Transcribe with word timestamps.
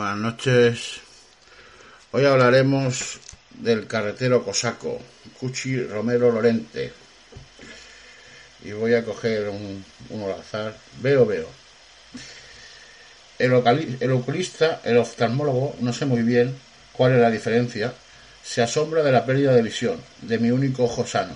Buenas 0.00 0.16
noches. 0.16 1.00
Hoy 2.12 2.24
hablaremos 2.24 3.20
del 3.50 3.86
carretero 3.86 4.42
cosaco, 4.42 4.98
Cuchi 5.38 5.84
Romero 5.84 6.32
Lorente. 6.32 6.90
Y 8.64 8.72
voy 8.72 8.94
a 8.94 9.04
coger 9.04 9.50
un, 9.50 9.84
uno 10.08 10.24
al 10.24 10.40
azar. 10.40 10.74
Veo, 11.02 11.26
veo. 11.26 11.46
El, 13.38 13.98
el 14.00 14.12
oculista, 14.12 14.80
el 14.84 14.96
oftalmólogo, 14.96 15.76
no 15.80 15.92
sé 15.92 16.06
muy 16.06 16.22
bien 16.22 16.56
cuál 16.94 17.12
es 17.12 17.20
la 17.20 17.30
diferencia, 17.30 17.92
se 18.42 18.62
asombra 18.62 19.02
de 19.02 19.12
la 19.12 19.26
pérdida 19.26 19.52
de 19.52 19.60
visión 19.60 20.00
de 20.22 20.38
mi 20.38 20.50
único 20.50 20.84
ojo 20.84 21.06
sano. 21.06 21.34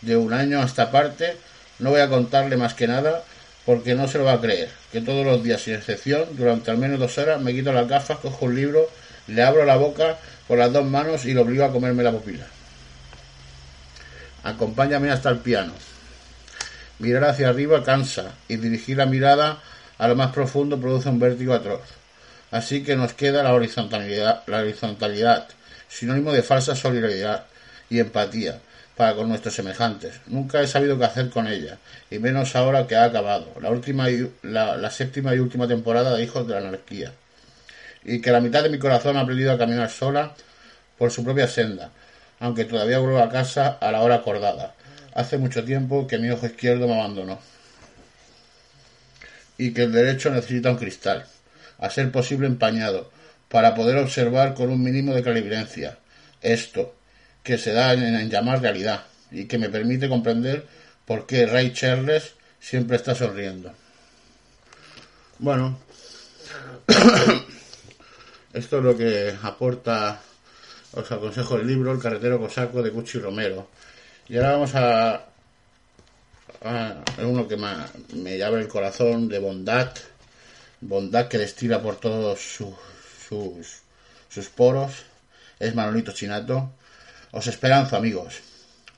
De 0.00 0.16
un 0.16 0.32
año 0.32 0.60
a 0.60 0.64
esta 0.64 0.90
parte, 0.90 1.36
no 1.78 1.90
voy 1.90 2.00
a 2.00 2.08
contarle 2.08 2.56
más 2.56 2.74
que 2.74 2.88
nada 2.88 3.22
porque 3.64 3.94
no 3.94 4.08
se 4.08 4.18
lo 4.18 4.24
va 4.24 4.34
a 4.34 4.40
creer, 4.40 4.70
que 4.90 5.00
todos 5.00 5.24
los 5.24 5.42
días, 5.42 5.62
sin 5.62 5.74
excepción, 5.74 6.24
durante 6.32 6.70
al 6.70 6.78
menos 6.78 6.98
dos 6.98 7.16
horas, 7.18 7.40
me 7.40 7.52
quito 7.52 7.72
las 7.72 7.88
gafas, 7.88 8.18
cojo 8.18 8.46
un 8.46 8.56
libro, 8.56 8.88
le 9.28 9.42
abro 9.42 9.64
la 9.64 9.76
boca 9.76 10.18
con 10.48 10.58
las 10.58 10.72
dos 10.72 10.84
manos 10.84 11.24
y 11.24 11.32
lo 11.32 11.42
obligo 11.42 11.64
a 11.64 11.72
comerme 11.72 12.02
la 12.02 12.12
pupila. 12.12 12.46
Acompáñame 14.42 15.10
hasta 15.10 15.30
el 15.30 15.38
piano. 15.38 15.72
Mirar 16.98 17.24
hacia 17.24 17.48
arriba 17.48 17.84
cansa 17.84 18.34
y 18.48 18.56
dirigir 18.56 18.96
la 18.96 19.06
mirada 19.06 19.62
a 19.98 20.08
lo 20.08 20.16
más 20.16 20.32
profundo 20.32 20.80
produce 20.80 21.08
un 21.08 21.20
vértigo 21.20 21.54
atroz. 21.54 21.82
Así 22.50 22.82
que 22.82 22.96
nos 22.96 23.14
queda 23.14 23.42
la 23.42 23.54
horizontalidad, 23.54 24.42
la 24.46 24.58
horizontalidad 24.58 25.48
sinónimo 25.88 26.32
de 26.32 26.42
falsa 26.42 26.74
solidaridad 26.74 27.44
y 27.90 28.00
empatía, 28.00 28.60
para 28.96 29.14
con 29.14 29.28
nuestros 29.28 29.54
semejantes. 29.54 30.20
Nunca 30.26 30.60
he 30.60 30.66
sabido 30.66 30.98
qué 30.98 31.04
hacer 31.04 31.30
con 31.30 31.46
ella, 31.46 31.78
y 32.10 32.18
menos 32.18 32.54
ahora 32.56 32.86
que 32.86 32.96
ha 32.96 33.04
acabado, 33.04 33.48
la, 33.60 33.70
última 33.70 34.10
y, 34.10 34.30
la, 34.42 34.90
séptima 34.90 35.34
y 35.34 35.38
última 35.38 35.66
temporada 35.66 36.16
de 36.16 36.22
Hijos 36.22 36.46
de 36.46 36.54
la 36.54 36.60
Anarquía, 36.60 37.12
y 38.04 38.20
que 38.20 38.30
la 38.30 38.40
mitad 38.40 38.62
de 38.62 38.68
mi 38.68 38.78
corazón 38.78 39.16
ha 39.16 39.20
aprendido 39.20 39.52
a 39.52 39.58
caminar 39.58 39.90
sola 39.90 40.34
por 40.98 41.10
su 41.10 41.24
propia 41.24 41.48
senda, 41.48 41.90
aunque 42.40 42.64
todavía 42.64 42.98
vuelvo 42.98 43.20
a 43.20 43.30
casa 43.30 43.78
a 43.80 43.92
la 43.92 44.00
hora 44.00 44.16
acordada. 44.16 44.74
Hace 45.14 45.38
mucho 45.38 45.64
tiempo 45.64 46.06
que 46.06 46.18
mi 46.18 46.30
ojo 46.30 46.46
izquierdo 46.46 46.88
me 46.88 46.94
abandonó. 46.94 47.38
Y 49.58 49.72
que 49.72 49.82
el 49.82 49.92
derecho 49.92 50.30
necesita 50.30 50.70
un 50.70 50.76
cristal, 50.76 51.26
a 51.78 51.90
ser 51.90 52.10
posible 52.10 52.46
empañado, 52.46 53.10
para 53.48 53.74
poder 53.74 53.98
observar 53.98 54.54
con 54.54 54.70
un 54.70 54.82
mínimo 54.82 55.14
de 55.14 55.22
clarividencia. 55.22 55.98
Esto, 56.40 56.94
que 57.42 57.58
se 57.58 57.72
da 57.72 57.92
en, 57.92 58.30
llamar 58.30 58.60
realidad 58.60 59.04
y 59.30 59.46
que 59.46 59.58
me 59.58 59.68
permite 59.68 60.08
comprender 60.08 60.66
por 61.04 61.26
qué 61.26 61.46
Ray 61.46 61.72
Charles 61.72 62.34
siempre 62.60 62.96
está 62.96 63.14
sonriendo. 63.14 63.72
Bueno, 65.38 65.78
esto 68.52 68.78
es 68.78 68.84
lo 68.84 68.96
que 68.96 69.34
aporta, 69.42 70.20
os 70.92 71.10
aconsejo 71.10 71.56
el 71.56 71.66
libro 71.66 71.92
El 71.92 72.00
carretero 72.00 72.38
cosaco 72.38 72.82
de 72.82 72.92
Cuchi 72.92 73.18
Romero. 73.18 73.68
Y 74.28 74.36
ahora 74.36 74.52
vamos 74.52 74.74
a, 74.76 75.14
a 76.62 77.04
uno 77.18 77.48
que 77.48 77.56
me, 77.56 77.74
me 78.14 78.38
llama 78.38 78.60
el 78.60 78.68
corazón 78.68 79.28
de 79.28 79.40
bondad, 79.40 79.92
bondad 80.80 81.26
que 81.26 81.38
destila 81.38 81.82
por 81.82 81.96
todos 81.96 82.38
sus, 82.40 82.74
sus 84.28 84.48
poros. 84.50 85.06
Es 85.58 85.74
Manolito 85.74 86.12
Chinato 86.12 86.72
os 87.32 87.46
esperanzo, 87.46 87.96
amigos. 87.96 88.40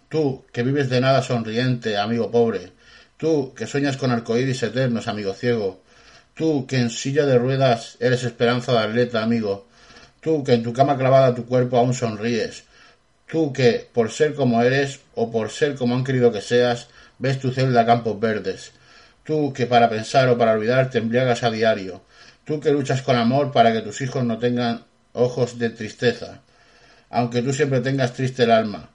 Tú, 0.09 0.45
que 0.53 0.63
vives 0.63 0.91
de 0.91 1.01
nada 1.01 1.23
sonriente, 1.23 1.97
amigo 1.97 2.31
pobre. 2.31 2.73
Tú, 3.17 3.55
que 3.55 3.67
sueñas 3.67 3.97
con 3.97 4.11
arcoíris 4.11 4.63
eternos, 4.63 5.07
amigo 5.07 5.33
ciego. 5.35 5.83
Tú, 6.35 6.67
que 6.67 6.79
en 6.79 6.91
silla 6.91 7.27
de 7.27 7.39
ruedas 7.39 7.97
eres 8.01 8.25
esperanza 8.25 8.73
de 8.73 8.79
atleta, 8.79 9.23
amigo. 9.23 9.69
Tú, 10.21 10.43
que 10.43 10.55
en 10.55 10.65
tu 10.65 10.73
cama 10.73 10.99
clavada 10.99 11.35
tu 11.35 11.47
cuerpo 11.47 11.79
aún 11.79 11.95
sonríes. 11.95 12.65
Tú, 13.27 13.53
que, 13.53 13.89
por 13.93 14.11
ser 14.11 14.35
como 14.35 14.63
eres, 14.63 15.01
o 15.15 15.31
por 15.31 15.51
ser 15.51 15.77
como 15.77 15.95
han 15.95 16.05
querido 16.05 16.33
que 16.33 16.41
seas, 16.41 16.89
ves 17.19 17.39
tu 17.39 17.53
celda 17.53 17.83
a 17.83 17.87
campos 17.87 18.19
verdes. 18.19 18.73
Tú, 19.23 19.53
que 19.53 19.67
para 19.67 19.89
pensar 19.89 20.29
o 20.29 20.37
para 20.37 20.53
olvidar 20.53 20.91
te 20.91 20.99
embriagas 20.99 21.45
a 21.45 21.51
diario. 21.51 22.03
Tú, 22.45 22.59
que 22.59 22.73
luchas 22.73 23.03
con 23.03 23.15
amor 23.15 23.53
para 23.53 23.73
que 23.73 23.81
tus 23.81 24.01
hijos 24.01 24.25
no 24.25 24.39
tengan 24.39 24.85
ojos 25.13 25.57
de 25.57 25.71
tristeza 25.71 26.43
aunque 27.15 27.43
tú 27.43 27.53
siempre 27.53 27.81
tengas 27.81 28.13
triste 28.13 28.43
el 28.43 28.51
alma. 28.51 28.91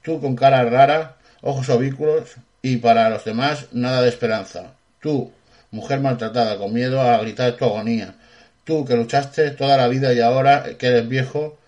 Tú 0.00 0.20
con 0.20 0.36
cara 0.36 0.62
rara, 0.64 1.16
ojos 1.40 1.68
ovículos 1.70 2.36
y 2.62 2.76
para 2.76 3.10
los 3.10 3.24
demás 3.24 3.66
nada 3.72 4.00
de 4.00 4.08
esperanza. 4.08 4.74
Tú, 5.00 5.32
mujer 5.72 5.98
maltratada, 5.98 6.56
con 6.56 6.72
miedo 6.72 7.02
a 7.02 7.18
gritar 7.18 7.56
tu 7.56 7.64
agonía. 7.64 8.14
Tú 8.62 8.84
que 8.84 8.94
luchaste 8.94 9.50
toda 9.50 9.76
la 9.76 9.88
vida 9.88 10.12
y 10.12 10.20
ahora 10.20 10.78
que 10.78 10.86
eres 10.86 11.08
viejo 11.08 11.58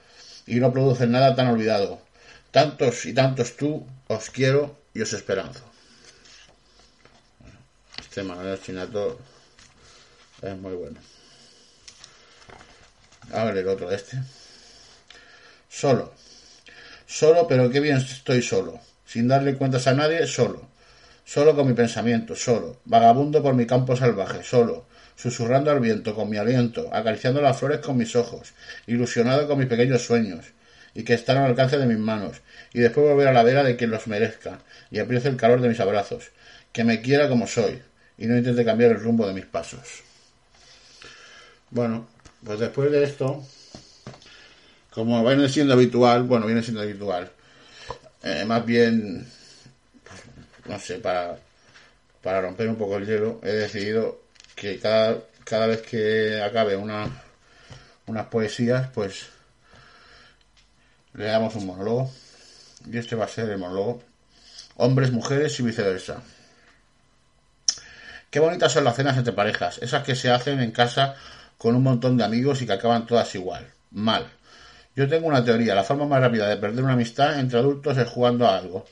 y 0.46 0.60
no 0.60 0.72
produces 0.72 1.08
nada 1.08 1.34
tan 1.34 1.48
olvidado. 1.48 2.00
Tantos 2.52 3.04
y 3.04 3.12
tantos 3.12 3.56
tú 3.56 3.84
os 4.06 4.30
quiero 4.30 4.78
y 4.94 5.02
os 5.02 5.12
esperanzo. 5.12 5.64
Este 7.98 8.22
Manuel 8.22 8.62
Chinato 8.62 9.18
es 10.40 10.56
muy 10.56 10.74
bueno. 10.74 11.00
A 13.32 13.42
ver 13.42 13.56
el 13.56 13.66
otro 13.66 13.88
de 13.88 13.96
este. 13.96 14.18
Solo. 15.76 16.14
Solo, 17.06 17.46
pero 17.46 17.68
qué 17.68 17.80
bien 17.80 17.98
estoy 17.98 18.40
solo. 18.40 18.80
Sin 19.04 19.28
darle 19.28 19.56
cuentas 19.56 19.86
a 19.86 19.92
nadie, 19.92 20.26
solo. 20.26 20.70
Solo 21.22 21.54
con 21.54 21.66
mi 21.68 21.74
pensamiento, 21.74 22.34
solo. 22.34 22.80
Vagabundo 22.86 23.42
por 23.42 23.52
mi 23.52 23.66
campo 23.66 23.94
salvaje, 23.94 24.42
solo. 24.42 24.86
Susurrando 25.16 25.70
al 25.70 25.80
viento 25.80 26.14
con 26.14 26.30
mi 26.30 26.38
aliento, 26.38 26.88
acariciando 26.94 27.42
las 27.42 27.58
flores 27.58 27.80
con 27.80 27.98
mis 27.98 28.16
ojos, 28.16 28.54
ilusionado 28.86 29.46
con 29.46 29.58
mis 29.58 29.68
pequeños 29.68 30.00
sueños, 30.00 30.46
y 30.94 31.04
que 31.04 31.12
están 31.12 31.36
al 31.36 31.50
alcance 31.50 31.76
de 31.76 31.86
mis 31.86 31.98
manos, 31.98 32.40
y 32.72 32.80
después 32.80 33.06
volver 33.06 33.28
a 33.28 33.34
la 33.34 33.42
vera 33.42 33.62
de 33.62 33.76
quien 33.76 33.90
los 33.90 34.06
merezca, 34.06 34.60
y 34.90 34.98
apriece 34.98 35.28
el 35.28 35.36
calor 35.36 35.60
de 35.60 35.68
mis 35.68 35.80
abrazos, 35.80 36.30
que 36.72 36.84
me 36.84 37.02
quiera 37.02 37.28
como 37.28 37.46
soy, 37.46 37.82
y 38.16 38.26
no 38.26 38.36
intente 38.38 38.64
cambiar 38.64 38.92
el 38.92 39.00
rumbo 39.00 39.26
de 39.26 39.34
mis 39.34 39.44
pasos. 39.44 40.02
Bueno, 41.70 42.08
pues 42.44 42.60
después 42.60 42.90
de 42.90 43.04
esto, 43.04 43.44
como 44.96 45.22
viene 45.22 45.46
siendo 45.50 45.74
habitual, 45.74 46.22
bueno, 46.22 46.46
viene 46.46 46.62
siendo 46.62 46.80
habitual, 46.80 47.30
eh, 48.22 48.46
más 48.46 48.64
bien, 48.64 49.30
no 50.64 50.78
sé, 50.78 50.94
para, 51.00 51.36
romper 52.24 52.70
un 52.70 52.76
poco 52.76 52.96
el 52.96 53.06
hielo, 53.06 53.38
he 53.42 53.52
decidido 53.52 54.22
que 54.54 54.78
cada, 54.78 55.18
cada 55.44 55.66
vez 55.66 55.82
que 55.82 56.40
acabe 56.42 56.76
una, 56.76 57.10
unas 58.06 58.26
poesías, 58.28 58.88
pues 58.94 59.26
le 61.12 61.26
damos 61.26 61.54
un 61.56 61.66
monólogo. 61.66 62.10
Y 62.90 62.96
este 62.96 63.16
va 63.16 63.26
a 63.26 63.28
ser 63.28 63.50
el 63.50 63.58
monólogo. 63.58 64.02
Hombres, 64.76 65.12
mujeres 65.12 65.60
y 65.60 65.62
viceversa. 65.62 66.22
Qué 68.30 68.40
bonitas 68.40 68.72
son 68.72 68.84
las 68.84 68.96
cenas 68.96 69.18
entre 69.18 69.34
parejas, 69.34 69.76
esas 69.82 70.04
que 70.04 70.14
se 70.14 70.30
hacen 70.30 70.58
en 70.60 70.70
casa 70.70 71.16
con 71.58 71.76
un 71.76 71.82
montón 71.82 72.16
de 72.16 72.24
amigos 72.24 72.62
y 72.62 72.66
que 72.66 72.72
acaban 72.72 73.06
todas 73.06 73.34
igual, 73.34 73.70
mal. 73.90 74.32
Yo 74.96 75.06
tengo 75.06 75.28
una 75.28 75.44
teoría. 75.44 75.74
La 75.74 75.84
forma 75.84 76.06
más 76.06 76.22
rápida 76.22 76.48
de 76.48 76.56
perder 76.56 76.82
una 76.82 76.94
amistad 76.94 77.38
entre 77.38 77.58
adultos 77.58 77.98
es 77.98 78.08
jugando 78.08 78.46
a 78.46 78.56
algo. 78.56 78.86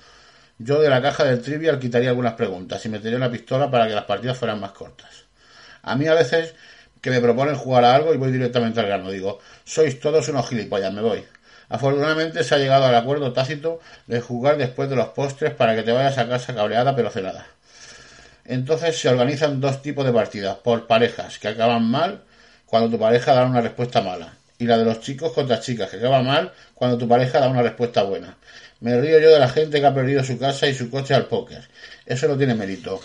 Yo 0.58 0.80
de 0.80 0.90
la 0.90 1.00
caja 1.00 1.24
del 1.24 1.40
trivial 1.40 1.78
quitaría 1.78 2.10
algunas 2.10 2.34
preguntas 2.34 2.84
y 2.84 2.90
metería 2.90 3.16
una 3.16 3.30
pistola 3.30 3.70
para 3.70 3.88
que 3.88 3.94
las 3.94 4.04
partidas 4.04 4.36
fueran 4.36 4.60
más 4.60 4.72
cortas. 4.72 5.24
A 5.82 5.96
mí 5.96 6.06
a 6.06 6.14
veces 6.14 6.54
que 7.00 7.10
me 7.10 7.20
proponen 7.20 7.54
jugar 7.56 7.86
a 7.86 7.94
algo 7.94 8.12
y 8.12 8.18
voy 8.18 8.30
directamente 8.30 8.80
al 8.80 8.86
grano. 8.86 9.10
Digo, 9.10 9.38
sois 9.64 9.98
todos 9.98 10.28
unos 10.28 10.46
gilipollas, 10.46 10.92
me 10.92 11.00
voy. 11.00 11.24
Afortunadamente 11.70 12.44
se 12.44 12.54
ha 12.54 12.58
llegado 12.58 12.84
al 12.84 12.94
acuerdo 12.94 13.32
tácito 13.32 13.80
de 14.06 14.20
jugar 14.20 14.58
después 14.58 14.90
de 14.90 14.96
los 14.96 15.08
postres 15.08 15.54
para 15.54 15.74
que 15.74 15.82
te 15.82 15.92
vayas 15.92 16.18
a 16.18 16.28
casa 16.28 16.54
cabreada 16.54 16.94
pero 16.94 17.10
cenada. 17.10 17.46
Entonces 18.44 18.98
se 19.00 19.08
organizan 19.08 19.58
dos 19.58 19.80
tipos 19.80 20.04
de 20.04 20.12
partidas, 20.12 20.56
por 20.56 20.86
parejas, 20.86 21.38
que 21.38 21.48
acaban 21.48 21.90
mal 21.90 22.24
cuando 22.66 22.90
tu 22.90 22.98
pareja 22.98 23.32
da 23.32 23.46
una 23.46 23.62
respuesta 23.62 24.02
mala 24.02 24.34
y 24.58 24.66
la 24.66 24.78
de 24.78 24.84
los 24.84 25.00
chicos 25.00 25.32
contra 25.32 25.60
chicas, 25.60 25.90
que 25.90 25.96
acaba 25.96 26.22
mal 26.22 26.52
cuando 26.74 26.98
tu 26.98 27.08
pareja 27.08 27.40
da 27.40 27.48
una 27.48 27.62
respuesta 27.62 28.02
buena. 28.02 28.36
Me 28.80 29.00
río 29.00 29.18
yo 29.18 29.32
de 29.32 29.38
la 29.38 29.48
gente 29.48 29.80
que 29.80 29.86
ha 29.86 29.94
perdido 29.94 30.22
su 30.22 30.38
casa 30.38 30.66
y 30.66 30.74
su 30.74 30.90
coche 30.90 31.14
al 31.14 31.26
póker. 31.26 31.68
Eso 32.06 32.28
no 32.28 32.36
tiene 32.36 32.54
mérito. 32.54 33.00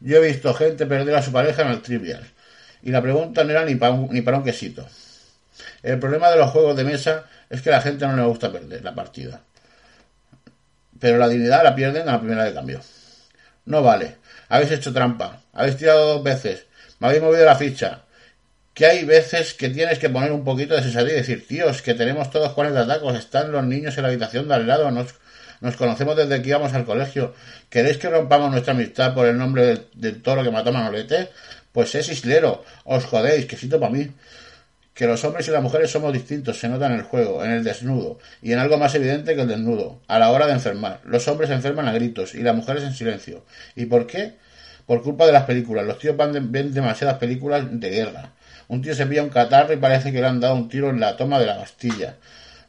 Yo 0.00 0.16
he 0.18 0.26
visto 0.26 0.54
gente 0.54 0.86
perder 0.86 1.14
a 1.14 1.22
su 1.22 1.32
pareja 1.32 1.62
en 1.62 1.68
el 1.68 1.82
trivial. 1.82 2.26
Y 2.82 2.90
la 2.90 3.02
pregunta 3.02 3.44
no 3.44 3.50
era 3.50 3.64
ni 3.64 3.74
para 3.74 3.92
un, 3.92 4.12
ni 4.12 4.22
para 4.22 4.38
un 4.38 4.44
quesito. 4.44 4.86
El 5.82 5.98
problema 5.98 6.30
de 6.30 6.36
los 6.36 6.50
juegos 6.50 6.76
de 6.76 6.84
mesa 6.84 7.26
es 7.50 7.62
que 7.62 7.70
a 7.70 7.76
la 7.76 7.80
gente 7.80 8.06
no 8.06 8.16
le 8.16 8.22
gusta 8.24 8.50
perder 8.50 8.82
la 8.82 8.94
partida. 8.94 9.40
Pero 10.98 11.18
la 11.18 11.28
dignidad 11.28 11.62
la 11.62 11.74
pierden 11.74 12.08
a 12.08 12.12
la 12.12 12.20
primera 12.20 12.44
de 12.44 12.54
cambio. 12.54 12.80
No 13.66 13.82
vale. 13.82 14.16
Habéis 14.48 14.72
hecho 14.72 14.92
trampa. 14.92 15.42
Habéis 15.52 15.76
tirado 15.76 16.14
dos 16.14 16.22
veces. 16.22 16.66
Me 16.98 17.08
habéis 17.08 17.22
movido 17.22 17.44
la 17.44 17.56
ficha 17.56 18.02
que 18.78 18.86
hay 18.86 19.04
veces 19.04 19.54
que 19.54 19.70
tienes 19.70 19.98
que 19.98 20.08
poner 20.08 20.30
un 20.30 20.44
poquito 20.44 20.76
de 20.76 20.82
sensatez 20.82 21.12
y 21.12 21.16
decir, 21.16 21.48
tíos, 21.48 21.82
que 21.82 21.94
tenemos 21.94 22.30
todos 22.30 22.52
40 22.52 22.86
tacos, 22.86 23.18
están 23.18 23.50
los 23.50 23.64
niños 23.64 23.96
en 23.96 24.04
la 24.04 24.08
habitación 24.08 24.46
de 24.46 24.54
al 24.54 24.68
lado, 24.68 24.88
nos, 24.92 25.16
nos 25.60 25.74
conocemos 25.74 26.16
desde 26.16 26.40
que 26.40 26.50
íbamos 26.50 26.72
al 26.74 26.84
colegio, 26.84 27.34
¿queréis 27.68 27.98
que 27.98 28.08
rompamos 28.08 28.52
nuestra 28.52 28.74
amistad 28.74 29.14
por 29.14 29.26
el 29.26 29.36
nombre 29.36 29.88
del, 29.94 30.22
toro 30.22 30.44
que 30.44 30.52
mató 30.52 30.70
Manolete? 30.70 31.30
Pues 31.72 31.96
es 31.96 32.08
islero, 32.08 32.62
os 32.84 33.04
jodéis, 33.04 33.46
quesito 33.46 33.80
para 33.80 33.90
mí. 33.90 34.12
que 34.94 35.08
los 35.08 35.24
hombres 35.24 35.48
y 35.48 35.50
las 35.50 35.62
mujeres 35.62 35.90
somos 35.90 36.12
distintos, 36.12 36.56
se 36.60 36.68
nota 36.68 36.86
en 36.86 36.92
el 36.92 37.02
juego, 37.02 37.44
en 37.44 37.50
el 37.50 37.64
desnudo, 37.64 38.20
y 38.42 38.52
en 38.52 38.60
algo 38.60 38.78
más 38.78 38.94
evidente 38.94 39.34
que 39.34 39.40
el 39.40 39.48
desnudo, 39.48 40.02
a 40.06 40.20
la 40.20 40.30
hora 40.30 40.46
de 40.46 40.52
enfermar. 40.52 41.00
Los 41.04 41.26
hombres 41.26 41.50
enferman 41.50 41.88
a 41.88 41.92
gritos 41.92 42.36
y 42.36 42.42
las 42.42 42.54
mujeres 42.54 42.84
en 42.84 42.92
silencio. 42.92 43.44
¿Y 43.74 43.86
por 43.86 44.06
qué? 44.06 44.34
Por 44.86 45.02
culpa 45.02 45.26
de 45.26 45.32
las 45.32 45.46
películas. 45.46 45.84
Los 45.84 45.98
tíos 45.98 46.16
van 46.16 46.52
ven 46.52 46.72
demasiadas 46.72 47.18
películas 47.18 47.66
de 47.68 47.90
guerra. 47.90 48.32
Un 48.68 48.82
tío 48.82 48.94
se 48.94 49.06
pilla 49.06 49.22
un 49.22 49.30
catarro 49.30 49.72
y 49.72 49.78
parece 49.78 50.12
que 50.12 50.20
le 50.20 50.26
han 50.26 50.40
dado 50.40 50.54
un 50.54 50.68
tiro 50.68 50.90
en 50.90 51.00
la 51.00 51.16
toma 51.16 51.38
de 51.38 51.46
la 51.46 51.56
Bastilla. 51.56 52.16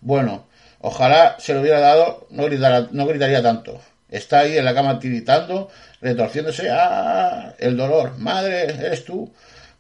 Bueno, 0.01 0.47
ojalá 0.79 1.35
se 1.39 1.53
lo 1.53 1.61
hubiera 1.61 1.79
dado, 1.79 2.27
no, 2.31 2.47
no 2.91 3.05
gritaría 3.05 3.43
tanto. 3.43 3.81
Está 4.09 4.39
ahí 4.39 4.57
en 4.57 4.65
la 4.65 4.73
cama 4.73 4.99
tiritando, 4.99 5.69
retorciéndose. 6.01 6.69
¡Ah! 6.71 7.53
El 7.59 7.77
dolor. 7.77 8.17
Madre, 8.17 8.63
eres 8.63 9.05
tú. 9.05 9.31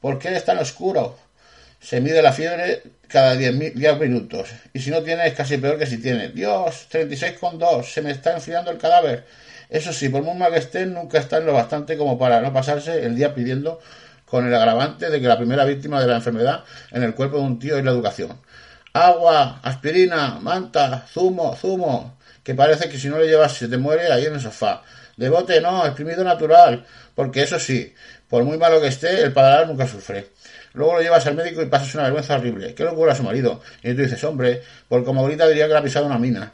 ¿Por 0.01 0.19
qué 0.19 0.27
eres 0.29 0.45
tan 0.45 0.59
oscuro? 0.59 1.17
Se 1.79 2.01
mide 2.01 2.21
la 2.21 2.33
fiebre 2.33 2.83
cada 3.07 3.35
10 3.35 3.55
minutos. 3.99 4.49
Y 4.73 4.79
si 4.79 4.91
no 4.91 5.01
tiene, 5.01 5.25
es 5.27 5.33
casi 5.33 5.57
peor 5.57 5.79
que 5.79 5.87
si 5.87 5.97
tiene. 5.99 6.29
Dios, 6.29 6.87
36,2. 6.91 7.83
Se 7.83 8.01
me 8.01 8.11
está 8.11 8.33
enfriando 8.33 8.69
el 8.69 8.77
cadáver. 8.77 9.25
Eso 9.69 9.93
sí, 9.93 10.09
por 10.09 10.23
muy 10.23 10.35
mal 10.35 10.51
que 10.51 10.59
esté, 10.59 10.85
nunca 10.85 11.19
está 11.19 11.37
en 11.37 11.45
lo 11.45 11.53
bastante 11.53 11.97
como 11.97 12.17
para 12.19 12.41
no 12.41 12.53
pasarse 12.53 13.05
el 13.05 13.15
día 13.15 13.33
pidiendo 13.33 13.79
con 14.29 14.45
el 14.45 14.53
agravante 14.53 15.09
de 15.09 15.19
que 15.19 15.27
la 15.27 15.37
primera 15.37 15.65
víctima 15.65 15.99
de 15.99 16.07
la 16.07 16.15
enfermedad 16.15 16.63
en 16.91 17.03
el 17.03 17.15
cuerpo 17.15 17.37
de 17.37 17.43
un 17.43 17.59
tío 17.59 17.77
es 17.77 17.83
la 17.83 17.91
educación. 17.91 18.39
Agua, 18.93 19.59
aspirina, 19.63 20.39
manta, 20.39 21.05
zumo, 21.11 21.55
zumo, 21.55 22.17
que 22.43 22.55
parece 22.55 22.89
que 22.89 22.97
si 22.97 23.09
no 23.09 23.17
le 23.19 23.27
llevas 23.27 23.53
se 23.53 23.67
te 23.67 23.77
muere 23.77 24.11
ahí 24.11 24.25
en 24.25 24.33
el 24.33 24.41
sofá. 24.41 24.83
De 25.17 25.29
bote 25.29 25.59
no, 25.61 25.85
exprimido 25.85 26.23
natural, 26.23 26.85
porque 27.13 27.43
eso 27.43 27.59
sí, 27.59 27.93
por 28.29 28.43
muy 28.43 28.57
malo 28.57 28.79
que 28.79 28.87
esté, 28.87 29.21
el 29.21 29.33
paladar 29.33 29.67
nunca 29.67 29.87
sufre. 29.87 30.29
Luego 30.73 30.93
lo 30.95 31.01
llevas 31.01 31.25
al 31.25 31.35
médico 31.35 31.61
y 31.61 31.65
pasas 31.65 31.93
una 31.95 32.03
vergüenza 32.03 32.35
horrible. 32.35 32.73
¿Qué 32.73 32.83
locura 32.83 33.13
a 33.13 33.15
su 33.15 33.23
marido? 33.23 33.61
Y 33.83 33.93
tú 33.93 34.01
dices, 34.01 34.23
hombre, 34.23 34.61
por 34.87 35.03
como 35.03 35.21
ahorita 35.21 35.47
diría 35.47 35.65
que 35.65 35.73
le 35.73 35.79
ha 35.79 35.83
pisado 35.83 36.05
una 36.05 36.19
mina. 36.19 36.53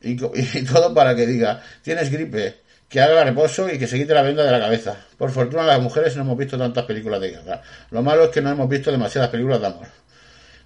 Y 0.00 0.16
todo 0.72 0.94
para 0.94 1.16
que 1.16 1.26
diga, 1.26 1.62
tienes 1.82 2.10
gripe, 2.10 2.60
que 2.88 3.00
haga 3.00 3.24
reposo 3.24 3.68
y 3.68 3.78
que 3.78 3.86
se 3.86 3.98
quite 3.98 4.14
la 4.14 4.22
venda 4.22 4.44
de 4.44 4.50
la 4.50 4.60
cabeza. 4.60 4.96
Por 5.16 5.30
fortuna 5.30 5.64
las 5.64 5.80
mujeres 5.80 6.16
no 6.16 6.22
hemos 6.22 6.38
visto 6.38 6.56
tantas 6.56 6.84
películas 6.84 7.20
de 7.20 7.30
guerra. 7.30 7.62
Lo 7.90 8.02
malo 8.02 8.24
es 8.24 8.30
que 8.30 8.40
no 8.40 8.50
hemos 8.50 8.68
visto 8.68 8.90
demasiadas 8.90 9.30
películas 9.30 9.60
de 9.60 9.66
amor. 9.66 9.86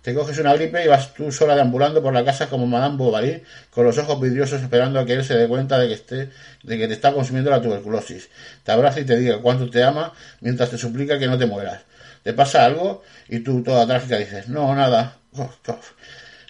Te 0.02 0.14
coges 0.14 0.36
una 0.38 0.52
gripe 0.54 0.84
y 0.84 0.88
vas 0.88 1.14
tú 1.14 1.30
sola 1.30 1.54
deambulando 1.54 2.02
por 2.02 2.12
la 2.12 2.24
casa 2.24 2.48
como 2.48 2.66
Madame 2.66 2.96
Bovary, 2.96 3.42
con 3.70 3.84
los 3.84 3.96
ojos 3.98 4.20
vidriosos 4.20 4.60
esperando 4.60 4.98
a 4.98 5.06
que 5.06 5.12
él 5.12 5.24
se 5.24 5.34
dé 5.34 5.46
cuenta 5.46 5.78
de 5.78 5.86
que, 5.86 5.94
esté, 5.94 6.30
de 6.64 6.78
que 6.78 6.88
te 6.88 6.94
está 6.94 7.12
consumiendo 7.12 7.50
la 7.50 7.62
tuberculosis. 7.62 8.28
Te 8.64 8.72
abraza 8.72 8.98
y 8.98 9.04
te 9.04 9.16
diga 9.16 9.38
cuánto 9.40 9.70
te 9.70 9.82
ama 9.82 10.12
mientras 10.40 10.70
te 10.70 10.78
suplica 10.78 11.20
que 11.20 11.28
no 11.28 11.38
te 11.38 11.46
mueras. 11.46 11.82
Te 12.25 12.32
pasa 12.32 12.64
algo 12.64 13.02
y 13.28 13.40
tú 13.40 13.62
toda 13.62 13.86
trágica 13.86 14.18
dices, 14.18 14.48
no, 14.48 14.75
nada. 14.75 15.18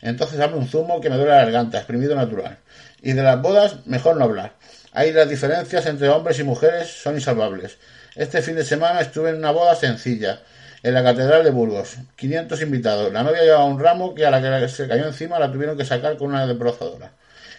Entonces 0.01 0.39
dame 0.39 0.57
un 0.57 0.67
zumo 0.67 1.01
que 1.01 1.11
me 1.11 1.17
duele 1.17 1.33
la 1.33 1.45
garganta, 1.45 1.77
exprimido 1.79 2.15
natural. 2.15 2.59
Y 3.03 3.13
de 3.13 3.23
las 3.23 3.41
bodas, 3.41 3.87
mejor 3.87 4.17
no 4.17 4.25
hablar. 4.25 4.55
Ahí 4.93 5.11
las 5.11 5.29
diferencias 5.29 5.87
entre 5.87 6.11
hombres 6.11 6.39
y 6.39 6.45
mujeres 6.45 6.89
son 6.89 7.15
insalvables. 7.15 7.79
Este 8.15 8.43
fin 8.43 8.57
de 8.57 8.65
semana 8.65 9.01
estuve 9.01 9.31
en 9.31 9.37
una 9.37 9.51
boda 9.51 9.75
sencilla 9.75 10.41
en 10.83 10.93
la 10.93 11.03
Catedral 11.03 11.45
de 11.45 11.51
Burgos. 11.51 11.97
500 12.17 12.61
invitados. 12.61 13.11
La 13.11 13.23
novia 13.23 13.43
llevaba 13.43 13.65
un 13.65 13.81
ramo 13.81 14.15
que 14.15 14.27
a 14.27 14.31
la 14.31 14.61
que 14.61 14.69
se 14.69 14.87
cayó 14.87 15.07
encima 15.07 15.39
la 15.39 15.51
tuvieron 15.51 15.79
que 15.79 15.87
sacar 15.87 16.19
con 16.19 16.29
una 16.29 16.47
desbrozadora. 16.47 17.13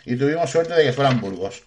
Y 0.05 0.15
tuvimos 0.15 0.51
suerte 0.51 0.73
de 0.75 0.83
que 0.83 0.93
fueran 0.93 1.21
Burgos. 1.21 1.63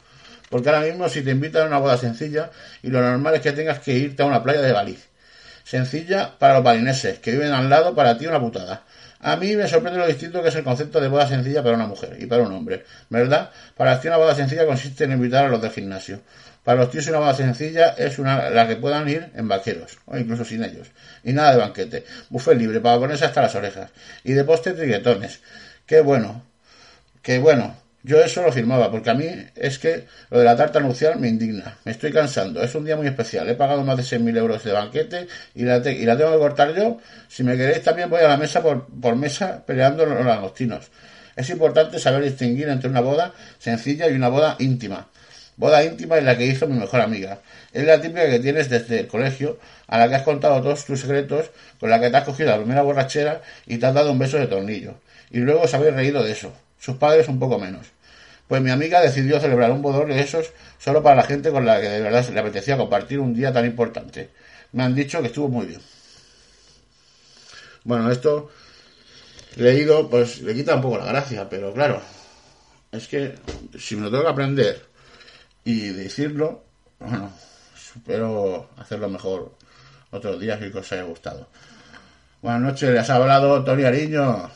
Porque 0.50 0.68
ahora 0.68 0.82
mismo 0.82 1.08
si 1.08 1.22
te 1.22 1.32
invitan 1.32 1.62
a 1.62 1.66
una 1.66 1.78
boda 1.78 1.96
sencilla 1.96 2.50
y 2.82 2.88
lo 2.90 3.00
normal 3.00 3.34
es 3.34 3.40
que 3.40 3.50
tengas 3.50 3.80
que 3.80 3.92
irte 3.92 4.22
a 4.22 4.26
una 4.26 4.44
playa 4.44 4.60
de 4.60 4.72
Bali. 4.72 4.96
Sencilla 5.64 6.38
para 6.38 6.54
los 6.54 6.62
balineses, 6.62 7.18
que 7.18 7.32
viven 7.32 7.52
al 7.52 7.68
lado, 7.68 7.92
para 7.96 8.16
ti 8.16 8.28
una 8.28 8.38
putada. 8.38 8.84
A 9.26 9.34
mí 9.34 9.56
me 9.56 9.66
sorprende 9.66 9.98
lo 9.98 10.06
distinto 10.06 10.40
que 10.40 10.50
es 10.50 10.54
el 10.54 10.62
concepto 10.62 11.00
de 11.00 11.08
boda 11.08 11.26
sencilla 11.26 11.60
para 11.60 11.74
una 11.74 11.88
mujer 11.88 12.16
y 12.16 12.26
para 12.26 12.44
un 12.44 12.52
hombre, 12.52 12.84
¿verdad? 13.08 13.50
Para 13.76 14.00
ti 14.00 14.06
una 14.06 14.18
boda 14.18 14.36
sencilla 14.36 14.64
consiste 14.64 15.02
en 15.02 15.10
invitar 15.10 15.46
a 15.46 15.48
los 15.48 15.60
del 15.60 15.72
gimnasio. 15.72 16.20
Para 16.62 16.78
los 16.78 16.92
tíos 16.92 17.08
una 17.08 17.18
boda 17.18 17.34
sencilla 17.34 17.96
es 17.98 18.20
una 18.20 18.50
la 18.50 18.68
que 18.68 18.76
puedan 18.76 19.08
ir 19.08 19.32
en 19.34 19.48
vaqueros, 19.48 19.98
o 20.06 20.16
incluso 20.16 20.44
sin 20.44 20.62
ellos. 20.62 20.92
Y 21.24 21.32
nada 21.32 21.50
de 21.50 21.58
banquete. 21.58 22.04
Buffet 22.30 22.56
libre 22.56 22.80
para 22.80 23.00
ponerse 23.00 23.24
hasta 23.24 23.42
las 23.42 23.54
orejas. 23.56 23.90
Y 24.22 24.32
de 24.32 24.44
postre 24.44 24.74
triguetones. 24.74 25.40
Qué 25.86 26.02
bueno. 26.02 26.44
Qué 27.20 27.40
bueno. 27.40 27.74
Yo 28.06 28.20
eso 28.22 28.40
lo 28.40 28.52
firmaba, 28.52 28.88
porque 28.88 29.10
a 29.10 29.14
mí 29.14 29.26
es 29.56 29.80
que 29.80 30.04
lo 30.30 30.38
de 30.38 30.44
la 30.44 30.54
tarta 30.54 30.78
nupcial 30.78 31.18
me 31.18 31.26
indigna. 31.26 31.76
Me 31.84 31.90
estoy 31.90 32.12
cansando. 32.12 32.62
Es 32.62 32.72
un 32.76 32.84
día 32.84 32.94
muy 32.94 33.08
especial. 33.08 33.48
He 33.48 33.56
pagado 33.56 33.82
más 33.82 33.96
de 33.96 34.04
6.000 34.04 34.38
euros 34.38 34.62
de 34.62 34.70
banquete 34.70 35.26
y 35.56 35.64
la, 35.64 35.78
y 35.78 36.04
la 36.04 36.16
tengo 36.16 36.30
que 36.30 36.38
cortar 36.38 36.72
yo. 36.72 36.98
Si 37.26 37.42
me 37.42 37.56
queréis, 37.56 37.82
también 37.82 38.08
voy 38.08 38.20
a 38.20 38.28
la 38.28 38.36
mesa 38.36 38.62
por, 38.62 39.16
mesa 39.16 39.60
peleando 39.66 40.06
los 40.06 40.24
agostinos. 40.24 40.88
Es 41.34 41.50
importante 41.50 41.98
saber 41.98 42.22
distinguir 42.22 42.68
entre 42.68 42.88
una 42.88 43.00
boda 43.00 43.32
sencilla 43.58 44.08
y 44.08 44.14
una 44.14 44.28
boda 44.28 44.54
íntima. 44.60 45.08
Boda 45.56 45.82
íntima 45.82 46.16
es 46.18 46.22
la 46.22 46.38
que 46.38 46.46
hizo 46.46 46.68
mi 46.68 46.78
mejor 46.78 47.00
amiga. 47.00 47.40
Es 47.72 47.84
la 47.84 48.00
típica 48.00 48.30
que 48.30 48.38
tienes 48.38 48.70
desde 48.70 49.00
el 49.00 49.08
colegio, 49.08 49.58
a 49.88 49.98
la 49.98 50.08
que 50.08 50.14
has 50.14 50.22
contado 50.22 50.62
todos 50.62 50.84
tus 50.84 51.00
secretos, 51.00 51.50
con 51.80 51.90
la 51.90 51.98
que 51.98 52.08
te 52.08 52.16
has 52.18 52.24
cogido 52.24 52.50
la 52.50 52.58
primera 52.58 52.82
borrachera 52.82 53.42
y 53.66 53.78
te 53.78 53.86
has 53.86 53.94
dado 53.94 54.12
un 54.12 54.20
beso 54.20 54.38
de 54.38 54.46
tornillo. 54.46 54.94
Y 55.32 55.38
luego 55.38 55.62
os 55.62 55.74
habéis 55.74 55.94
reído 55.94 56.22
de 56.22 56.30
eso. 56.30 56.52
Sus 56.78 56.98
padres 56.98 57.26
un 57.26 57.40
poco 57.40 57.58
menos. 57.58 57.95
Pues 58.48 58.62
mi 58.62 58.70
amiga 58.70 59.00
decidió 59.00 59.40
celebrar 59.40 59.72
un 59.72 59.82
bodor 59.82 60.08
de 60.08 60.20
esos 60.20 60.52
solo 60.78 61.02
para 61.02 61.16
la 61.16 61.22
gente 61.24 61.50
con 61.50 61.66
la 61.66 61.80
que 61.80 61.88
de 61.88 62.00
verdad 62.00 62.28
le 62.28 62.40
apetecía 62.40 62.76
compartir 62.76 63.18
un 63.18 63.34
día 63.34 63.52
tan 63.52 63.66
importante. 63.66 64.30
Me 64.72 64.84
han 64.84 64.94
dicho 64.94 65.20
que 65.20 65.28
estuvo 65.28 65.48
muy 65.48 65.66
bien. 65.66 65.80
Bueno, 67.84 68.10
esto 68.10 68.50
leído, 69.56 70.08
pues 70.08 70.42
le 70.42 70.54
quita 70.54 70.76
un 70.76 70.82
poco 70.82 70.98
la 70.98 71.06
gracia, 71.06 71.48
pero 71.48 71.72
claro, 71.72 72.00
es 72.92 73.08
que 73.08 73.34
si 73.78 73.96
me 73.96 74.02
lo 74.02 74.10
tengo 74.10 74.24
que 74.24 74.30
aprender 74.30 74.86
y 75.64 75.88
decirlo, 75.88 76.64
bueno, 76.98 77.32
espero 77.74 78.70
hacerlo 78.76 79.08
mejor 79.08 79.54
otros 80.10 80.40
días 80.40 80.58
que 80.58 80.76
os 80.76 80.92
haya 80.92 81.02
gustado. 81.02 81.48
Buenas 82.42 82.60
noches, 82.60 82.90
les 82.90 83.10
ha 83.10 83.16
hablado 83.16 83.64
Tony 83.64 83.84
Ariño. 83.84 84.50